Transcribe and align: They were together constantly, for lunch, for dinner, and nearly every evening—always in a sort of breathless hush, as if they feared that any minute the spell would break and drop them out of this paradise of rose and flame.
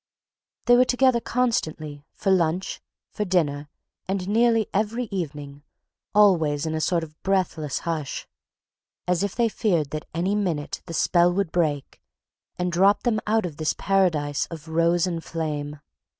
They 0.65 0.75
were 0.75 0.83
together 0.85 1.19
constantly, 1.21 2.07
for 2.11 2.31
lunch, 2.31 2.81
for 3.11 3.23
dinner, 3.23 3.69
and 4.07 4.27
nearly 4.27 4.67
every 4.73 5.03
evening—always 5.11 6.65
in 6.65 6.73
a 6.73 6.81
sort 6.81 7.03
of 7.03 7.21
breathless 7.21 7.77
hush, 7.77 8.27
as 9.07 9.21
if 9.21 9.35
they 9.35 9.47
feared 9.47 9.91
that 9.91 10.07
any 10.11 10.33
minute 10.33 10.81
the 10.87 10.95
spell 10.95 11.31
would 11.31 11.51
break 11.51 12.01
and 12.57 12.71
drop 12.71 13.03
them 13.03 13.19
out 13.27 13.45
of 13.45 13.57
this 13.57 13.73
paradise 13.77 14.47
of 14.47 14.67
rose 14.69 15.05
and 15.05 15.23
flame. 15.23 15.79